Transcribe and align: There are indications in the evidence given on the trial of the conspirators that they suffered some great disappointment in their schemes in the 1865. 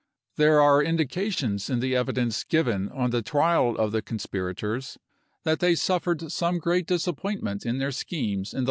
There 0.35 0.59
are 0.61 0.81
indications 0.81 1.69
in 1.69 1.79
the 1.79 1.95
evidence 1.95 2.43
given 2.43 2.89
on 2.89 3.11
the 3.11 3.21
trial 3.21 3.77
of 3.77 3.91
the 3.91 4.01
conspirators 4.01 4.97
that 5.43 5.59
they 5.59 5.75
suffered 5.75 6.31
some 6.31 6.57
great 6.57 6.87
disappointment 6.87 7.67
in 7.67 7.77
their 7.77 7.91
schemes 7.91 8.49
in 8.51 8.57
the 8.57 8.57
1865. 8.57 8.59